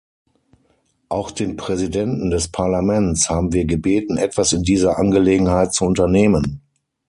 Auch 1.09 1.29
den 1.29 1.57
Präsidenten 1.57 2.31
des 2.31 2.47
Parlaments 2.47 3.29
haben 3.29 3.53
wir 3.53 3.65
gebeten, 3.65 4.17
etwas 4.17 4.51
in 4.51 4.63
dieser 4.63 4.97
Angelegenheit 4.97 5.75
zu 5.75 5.85
unternehmen. 5.85 6.61